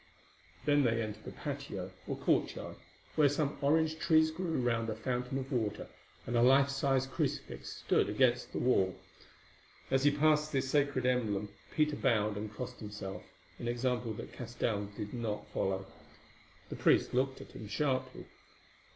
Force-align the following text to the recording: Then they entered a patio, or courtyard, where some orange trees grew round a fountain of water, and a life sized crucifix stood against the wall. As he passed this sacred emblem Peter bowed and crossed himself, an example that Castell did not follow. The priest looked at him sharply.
Then 0.65 0.81
they 0.81 0.99
entered 0.99 1.27
a 1.27 1.31
patio, 1.31 1.91
or 2.07 2.17
courtyard, 2.17 2.77
where 3.15 3.29
some 3.29 3.59
orange 3.61 3.99
trees 3.99 4.31
grew 4.31 4.59
round 4.59 4.89
a 4.89 4.95
fountain 4.95 5.37
of 5.37 5.51
water, 5.51 5.85
and 6.25 6.35
a 6.35 6.41
life 6.41 6.69
sized 6.69 7.11
crucifix 7.11 7.69
stood 7.69 8.09
against 8.09 8.51
the 8.51 8.57
wall. 8.57 8.95
As 9.91 10.03
he 10.03 10.09
passed 10.09 10.51
this 10.51 10.67
sacred 10.71 11.05
emblem 11.05 11.49
Peter 11.71 11.95
bowed 11.95 12.35
and 12.35 12.51
crossed 12.51 12.79
himself, 12.79 13.21
an 13.59 13.67
example 13.67 14.11
that 14.13 14.33
Castell 14.33 14.85
did 14.97 15.13
not 15.13 15.47
follow. 15.51 15.85
The 16.69 16.77
priest 16.77 17.13
looked 17.13 17.39
at 17.39 17.51
him 17.51 17.67
sharply. 17.67 18.25